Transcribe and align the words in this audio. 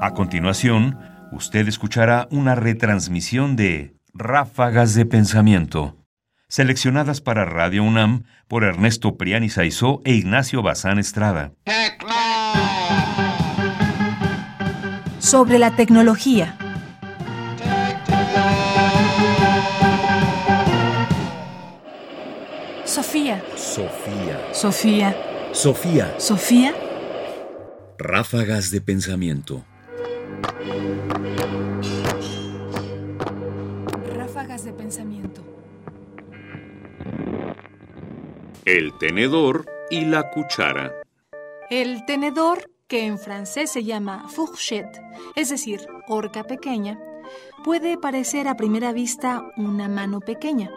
A 0.00 0.14
continuación, 0.14 0.96
usted 1.32 1.66
escuchará 1.66 2.28
una 2.30 2.54
retransmisión 2.54 3.56
de 3.56 3.96
Ráfagas 4.14 4.94
de 4.94 5.04
Pensamiento, 5.06 5.96
seleccionadas 6.48 7.20
para 7.20 7.44
Radio 7.44 7.82
UNAM 7.82 8.22
por 8.46 8.62
Ernesto 8.62 9.16
Priani 9.16 9.48
Saizó 9.48 10.00
e 10.04 10.14
Ignacio 10.14 10.62
Bazán 10.62 11.00
Estrada. 11.00 11.52
Sobre 15.18 15.58
la 15.58 15.74
tecnología. 15.74 16.56
Sofía. 22.84 23.42
Sofía. 23.56 24.40
Sofía. 24.52 25.16
Sofía. 25.52 26.14
Sofía. 26.18 26.74
Ráfagas 27.98 28.70
de 28.70 28.80
pensamiento. 28.80 29.64
Ráfagas 34.14 34.64
de 34.64 34.72
pensamiento. 34.72 35.42
El 38.64 38.96
tenedor 38.98 39.66
y 39.90 40.04
la 40.04 40.30
cuchara. 40.30 40.92
El 41.70 42.04
tenedor, 42.04 42.70
que 42.86 43.06
en 43.06 43.18
francés 43.18 43.70
se 43.70 43.84
llama 43.84 44.28
fourchette, 44.28 45.00
es 45.36 45.48
decir, 45.48 45.86
horca 46.06 46.44
pequeña, 46.44 46.98
puede 47.64 47.98
parecer 47.98 48.48
a 48.48 48.56
primera 48.56 48.92
vista 48.92 49.50
una 49.56 49.88
mano 49.88 50.20
pequeña. 50.20 50.70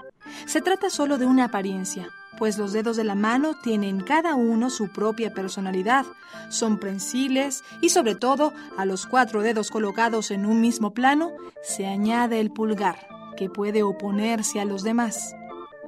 Se 0.45 0.62
trata 0.62 0.90
solo 0.90 1.18
de 1.18 1.26
una 1.26 1.45
apariencia, 1.45 2.09
pues 2.41 2.58
los 2.58 2.73
dedos 2.73 2.98
de 2.98 3.04
la 3.04 3.13
mano 3.13 3.54
tienen 3.54 4.00
cada 4.00 4.34
uno 4.34 4.72
su 4.72 4.88
propia 4.88 5.31
personalidad, 5.31 6.08
son 6.50 6.80
prensiles 6.80 7.64
y 7.81 7.90
sobre 7.90 8.16
todo 8.16 8.52
a 8.77 8.86
los 8.86 9.05
cuatro 9.05 9.44
dedos 9.44 9.70
colocados 9.70 10.31
en 10.31 10.47
un 10.47 10.59
mismo 10.59 10.92
plano 10.92 11.30
se 11.62 11.86
añade 11.86 12.39
el 12.39 12.50
pulgar, 12.50 13.08
que 13.38 13.47
puede 13.47 13.84
oponerse 13.84 14.59
a 14.59 14.66
los 14.66 14.81
demás. 14.81 15.36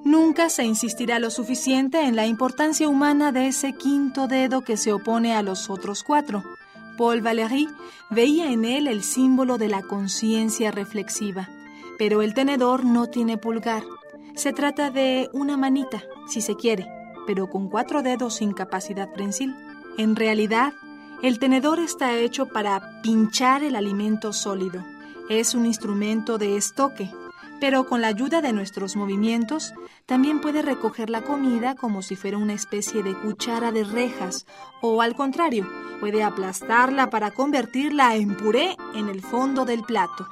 Nunca 0.06 0.50
se 0.50 0.64
insistirá 0.64 1.18
lo 1.18 1.32
suficiente 1.32 2.04
en 2.04 2.16
la 2.16 2.28
importancia 2.28 2.88
humana 2.88 3.32
de 3.32 3.48
ese 3.48 3.74
quinto 3.74 4.28
dedo 4.28 4.62
que 4.62 4.78
se 4.78 4.94
opone 4.94 5.34
a 5.34 5.42
los 5.42 5.72
otros 5.72 6.04
cuatro. 6.04 6.44
Paul 7.00 7.22
Valéry 7.22 7.68
veía 8.12 8.52
en 8.52 8.64
él 8.64 8.86
el 8.86 9.02
símbolo 9.02 9.58
de 9.58 9.70
la 9.70 9.82
conciencia 9.82 10.70
reflexiva, 10.70 11.50
pero 11.98 12.22
el 12.22 12.36
tenedor 12.36 12.86
no 12.86 13.08
tiene 13.08 13.40
pulgar. 13.40 13.82
Se 14.36 14.52
trata 14.52 14.90
de 14.90 15.30
una 15.32 15.58
manita, 15.58 16.04
si 16.28 16.42
se 16.42 16.56
quiere, 16.56 16.88
pero 17.28 17.50
con 17.50 17.70
cuatro 17.70 18.02
dedos 18.02 18.36
sin 18.36 18.52
capacidad 18.54 19.14
prensil. 19.14 19.56
En 19.98 20.16
realidad, 20.16 20.74
el 21.22 21.38
tenedor 21.38 21.80
está 21.80 22.18
hecho 22.18 22.48
para 22.48 23.02
pinchar 23.04 23.64
el 23.64 23.76
alimento 23.76 24.34
sólido. 24.34 24.84
Es 25.30 25.54
un 25.54 25.68
instrumento 25.68 26.40
de 26.40 26.58
estoque, 26.58 27.12
pero 27.62 27.86
con 27.88 28.02
la 28.02 28.08
ayuda 28.08 28.42
de 28.42 28.54
nuestros 28.54 28.96
movimientos 28.96 29.74
también 30.08 30.42
puede 30.42 30.64
recoger 30.64 31.12
la 31.12 31.22
comida 31.22 31.76
como 31.76 32.02
si 32.02 32.16
fuera 32.16 32.38
una 32.40 32.54
especie 32.54 33.04
de 33.04 33.14
cuchara 33.14 33.72
de 33.72 33.84
rejas 33.84 34.48
o 34.82 35.02
al 35.04 35.16
contrario, 35.16 35.70
puede 36.00 36.24
aplastarla 36.24 37.12
para 37.12 37.32
convertirla 37.32 38.16
en 38.16 38.36
puré 38.36 38.76
en 38.96 39.10
el 39.10 39.22
fondo 39.22 39.64
del 39.64 39.84
plato. 39.84 40.28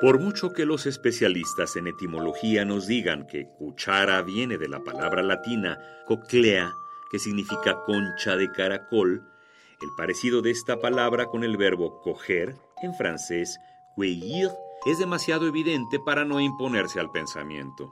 Por 0.00 0.20
mucho 0.20 0.52
que 0.52 0.66
los 0.66 0.86
especialistas 0.86 1.76
en 1.76 1.86
etimología 1.86 2.64
nos 2.64 2.86
digan 2.86 3.26
que 3.26 3.46
cuchara 3.58 4.20
viene 4.22 4.58
de 4.58 4.68
la 4.68 4.80
palabra 4.80 5.22
latina 5.22 5.78
coclea, 6.06 6.72
que 7.10 7.18
significa 7.18 7.82
concha 7.84 8.36
de 8.36 8.50
caracol, 8.52 9.22
el 9.80 9.88
parecido 9.96 10.42
de 10.42 10.50
esta 10.50 10.80
palabra 10.80 11.26
con 11.26 11.44
el 11.44 11.56
verbo 11.56 12.00
coger, 12.02 12.56
en 12.82 12.94
francés, 12.94 13.58
cueillir, 13.94 14.50
es 14.86 14.98
demasiado 14.98 15.46
evidente 15.46 15.98
para 15.98 16.24
no 16.24 16.40
imponerse 16.40 17.00
al 17.00 17.10
pensamiento. 17.10 17.90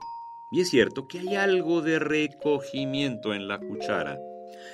Y 0.50 0.60
es 0.60 0.70
cierto 0.70 1.08
que 1.08 1.20
hay 1.20 1.36
algo 1.36 1.80
de 1.80 1.98
recogimiento 1.98 3.34
en 3.34 3.48
la 3.48 3.58
cuchara. 3.58 4.18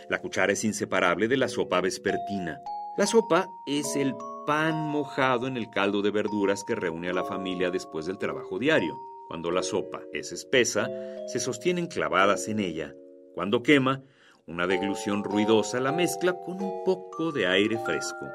La 0.08 0.20
cuchara 0.20 0.52
es 0.52 0.64
inseparable 0.64 1.28
de 1.28 1.36
la 1.36 1.48
sopa 1.48 1.80
vespertina. 1.80 2.60
La 2.96 3.06
sopa 3.06 3.48
es 3.66 3.96
el 3.96 4.14
pan 4.50 4.88
mojado 4.88 5.46
en 5.46 5.56
el 5.56 5.70
caldo 5.70 6.02
de 6.02 6.10
verduras 6.10 6.64
que 6.64 6.74
reúne 6.74 7.08
a 7.08 7.12
la 7.12 7.22
familia 7.22 7.70
después 7.70 8.06
del 8.06 8.18
trabajo 8.18 8.58
diario. 8.58 8.98
Cuando 9.28 9.52
la 9.52 9.62
sopa 9.62 10.00
es 10.12 10.32
espesa, 10.32 10.88
se 11.28 11.38
sostienen 11.38 11.86
clavadas 11.86 12.48
en 12.48 12.58
ella. 12.58 12.92
Cuando 13.32 13.62
quema, 13.62 14.02
una 14.48 14.66
deglución 14.66 15.22
ruidosa 15.22 15.78
la 15.78 15.92
mezcla 15.92 16.32
con 16.32 16.60
un 16.60 16.82
poco 16.84 17.30
de 17.30 17.46
aire 17.46 17.78
fresco. 17.78 18.26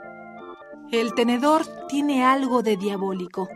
El 0.90 1.14
tenedor 1.16 1.64
tiene 1.90 2.24
algo 2.24 2.64
de 2.64 2.78
diabólico. 2.78 3.50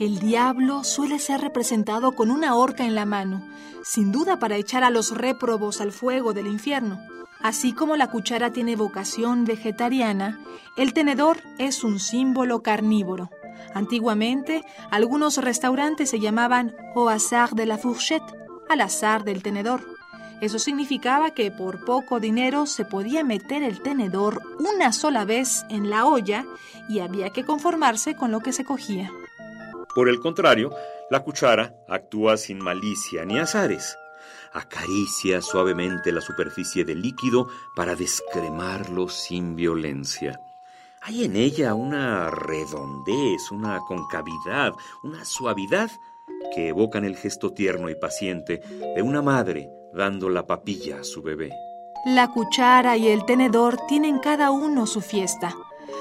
El 0.00 0.18
diablo 0.18 0.82
suele 0.82 1.18
ser 1.18 1.42
representado 1.42 2.12
con 2.12 2.30
una 2.30 2.54
horca 2.54 2.86
en 2.86 2.94
la 2.94 3.04
mano, 3.04 3.46
sin 3.84 4.12
duda 4.12 4.38
para 4.38 4.56
echar 4.56 4.82
a 4.82 4.88
los 4.88 5.14
réprobos 5.14 5.82
al 5.82 5.92
fuego 5.92 6.32
del 6.32 6.46
infierno. 6.46 6.98
Así 7.42 7.74
como 7.74 7.96
la 7.96 8.10
cuchara 8.10 8.50
tiene 8.50 8.76
vocación 8.76 9.44
vegetariana, 9.44 10.40
el 10.78 10.94
tenedor 10.94 11.42
es 11.58 11.84
un 11.84 12.00
símbolo 12.00 12.62
carnívoro. 12.62 13.28
Antiguamente, 13.74 14.64
algunos 14.90 15.36
restaurantes 15.36 16.08
se 16.08 16.18
llamaban 16.18 16.74
au 16.96 17.10
hasard 17.10 17.52
de 17.52 17.66
la 17.66 17.76
fourchette, 17.76 18.34
al 18.70 18.80
azar 18.80 19.22
del 19.24 19.42
tenedor. 19.42 19.84
Eso 20.40 20.58
significaba 20.58 21.34
que 21.34 21.50
por 21.50 21.84
poco 21.84 22.20
dinero 22.20 22.64
se 22.64 22.86
podía 22.86 23.22
meter 23.22 23.62
el 23.62 23.82
tenedor 23.82 24.40
una 24.58 24.92
sola 24.92 25.26
vez 25.26 25.66
en 25.68 25.90
la 25.90 26.06
olla 26.06 26.46
y 26.88 27.00
había 27.00 27.28
que 27.28 27.44
conformarse 27.44 28.16
con 28.16 28.30
lo 28.30 28.40
que 28.40 28.54
se 28.54 28.64
cogía. 28.64 29.12
Por 29.94 30.08
el 30.08 30.20
contrario, 30.20 30.70
la 31.10 31.20
cuchara 31.20 31.74
actúa 31.88 32.36
sin 32.36 32.58
malicia 32.58 33.24
ni 33.24 33.38
azares 33.38 33.96
acaricia 34.52 35.40
suavemente 35.40 36.12
la 36.12 36.20
superficie 36.20 36.84
del 36.84 37.02
líquido 37.02 37.48
para 37.74 37.94
descremarlo 37.94 39.08
sin 39.08 39.54
violencia. 39.56 40.40
Hay 41.02 41.24
en 41.24 41.36
ella 41.36 41.74
una 41.74 42.30
redondez, 42.30 43.50
una 43.50 43.78
concavidad, 43.80 44.72
una 45.02 45.24
suavidad 45.24 45.90
que 46.54 46.68
evocan 46.68 47.04
el 47.04 47.16
gesto 47.16 47.52
tierno 47.52 47.88
y 47.88 47.94
paciente 47.94 48.60
de 48.94 49.02
una 49.02 49.22
madre 49.22 49.70
dando 49.94 50.28
la 50.28 50.46
papilla 50.46 51.00
a 51.00 51.04
su 51.04 51.22
bebé. 51.22 51.50
La 52.06 52.28
cuchara 52.28 52.96
y 52.96 53.08
el 53.08 53.24
tenedor 53.24 53.78
tienen 53.88 54.18
cada 54.18 54.50
uno 54.50 54.86
su 54.86 55.00
fiesta. 55.00 55.54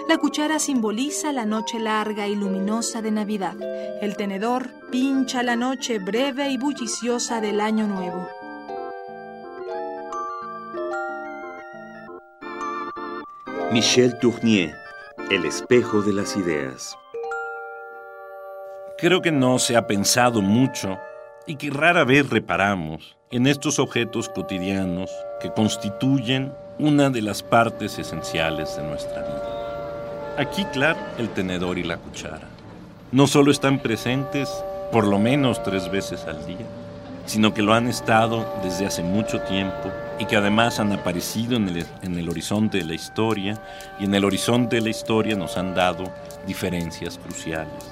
La 0.08 0.18
cuchara 0.18 0.60
simboliza 0.60 1.32
la 1.32 1.46
noche 1.46 1.80
larga 1.80 2.28
y 2.28 2.36
luminosa 2.36 3.02
de 3.02 3.12
Navidad. 3.12 3.56
El 4.02 4.16
tenedor 4.16 4.70
pincha 4.92 5.44
la 5.44 5.56
noche 5.56 6.00
breve 6.00 6.50
y 6.50 6.58
bulliciosa 6.58 7.42
del 7.42 7.60
Año 7.62 7.86
Nuevo. 7.88 8.28
Michel 13.72 14.18
Tournier, 14.20 14.76
El 15.30 15.46
espejo 15.46 16.02
de 16.02 16.14
las 16.14 16.36
ideas. 16.36 16.98
Creo 18.98 19.22
que 19.22 19.32
no 19.32 19.60
se 19.60 19.78
ha 19.78 19.86
pensado 19.86 20.42
mucho 20.42 20.98
y 21.46 21.56
que 21.56 21.70
rara 21.70 22.04
vez 22.04 22.30
reparamos 22.30 23.16
en 23.32 23.46
estos 23.46 23.78
objetos 23.78 24.28
cotidianos 24.30 25.12
que 25.40 25.52
constituyen 25.52 26.52
una 26.80 27.10
de 27.10 27.22
las 27.22 27.44
partes 27.44 28.00
esenciales 28.00 28.76
de 28.76 28.84
nuestra 28.84 29.22
vida. 29.22 29.59
Aquí, 30.40 30.64
claro, 30.64 30.98
el 31.18 31.28
tenedor 31.28 31.78
y 31.78 31.84
la 31.84 31.98
cuchara. 31.98 32.48
No 33.12 33.28
solo 33.28 33.52
están 33.52 33.80
presentes 33.80 34.48
por 34.90 35.06
lo 35.06 35.20
menos 35.20 35.62
tres 35.64 35.92
veces 35.92 36.24
al 36.28 36.46
día, 36.46 36.66
sino 37.26 37.54
que 37.54 37.62
lo 37.62 37.74
han 37.74 37.90
estado 37.90 38.50
desde 38.64 38.86
hace 38.86 39.04
mucho 39.04 39.42
tiempo 39.42 39.92
y 40.18 40.24
que 40.24 40.38
además 40.38 40.80
han 40.80 40.94
aparecido 40.94 41.58
en 41.58 41.68
el, 41.68 41.86
en 42.04 42.18
el, 42.18 42.30
horizonte 42.30 42.78
de 42.78 42.86
la 42.86 42.94
historia 42.94 43.62
y 44.00 44.06
en 44.06 44.16
el 44.16 44.24
horizonte 44.24 44.78
de 44.78 44.84
la 44.84 44.92
historia 44.92 45.36
nos 45.36 45.58
han 45.58 45.76
dado 45.76 46.06
diferencias 46.48 47.18
cruciales. 47.18 47.92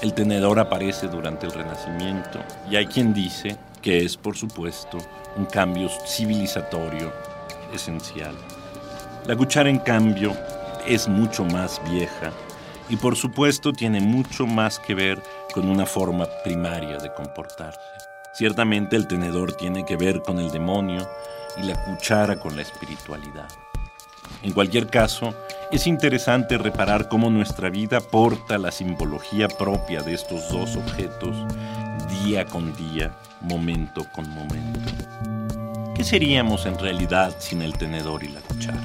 El 0.00 0.14
tenedor 0.14 0.60
aparece 0.60 1.08
durante 1.08 1.46
el 1.46 1.52
Renacimiento 1.52 2.38
y 2.70 2.76
hay 2.76 2.86
quien 2.86 3.12
dice 3.12 3.56
que 3.82 4.04
es, 4.04 4.16
por 4.16 4.36
supuesto, 4.36 4.98
un 5.36 5.46
cambio 5.46 5.88
civilizatorio 6.06 7.12
esencial. 7.74 8.36
La 9.26 9.34
cuchara, 9.34 9.68
en 9.68 9.80
cambio, 9.80 10.36
es 10.86 11.08
mucho 11.08 11.44
más 11.44 11.80
vieja 11.90 12.32
y, 12.88 12.96
por 12.96 13.16
supuesto, 13.16 13.72
tiene 13.72 14.00
mucho 14.00 14.46
más 14.46 14.78
que 14.78 14.94
ver 14.94 15.22
con 15.52 15.68
una 15.68 15.86
forma 15.86 16.26
primaria 16.44 16.98
de 16.98 17.12
comportarse. 17.12 17.78
Ciertamente 18.32 18.96
el 18.96 19.06
tenedor 19.06 19.52
tiene 19.54 19.84
que 19.84 19.96
ver 19.96 20.22
con 20.22 20.38
el 20.38 20.50
demonio 20.50 21.08
y 21.56 21.66
la 21.66 21.82
cuchara 21.84 22.38
con 22.38 22.56
la 22.56 22.62
espiritualidad. 22.62 23.48
En 24.42 24.52
cualquier 24.52 24.86
caso, 24.86 25.34
es 25.72 25.86
interesante 25.86 26.56
reparar 26.56 27.08
cómo 27.08 27.30
nuestra 27.30 27.68
vida 27.70 28.00
porta 28.00 28.58
la 28.58 28.70
simbología 28.70 29.48
propia 29.48 30.02
de 30.02 30.14
estos 30.14 30.48
dos 30.50 30.76
objetos 30.76 31.36
día 32.24 32.44
con 32.46 32.74
día, 32.74 33.12
momento 33.40 34.06
con 34.12 34.28
momento. 34.30 34.80
¿Qué 35.94 36.04
seríamos 36.04 36.64
en 36.66 36.78
realidad 36.78 37.34
sin 37.38 37.62
el 37.62 37.76
tenedor 37.76 38.22
y 38.22 38.28
la 38.28 38.40
cuchara? 38.40 38.80